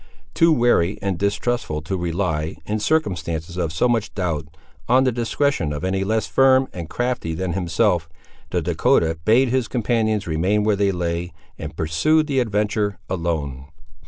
[0.33, 4.47] Too wary and distrustful to rely, in circumstances of so much doubt,
[4.89, 8.09] on the discretion of any less firm and crafty than himself,
[8.49, 13.67] the Dahcotah bade his companions remain where they lay, and pursued the adventure alone.